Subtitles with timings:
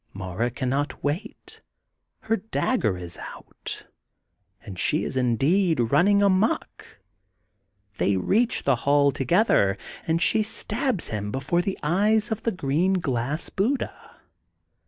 [0.13, 1.61] Mara cannot wait.
[2.21, 3.85] Her dagger is out,
[4.65, 6.97] and she is indeed running ^^ amuck.
[7.99, 9.77] ''They reach the hall together,
[10.07, 14.21] and she stabs him before the eyes of the green Glass Buddha.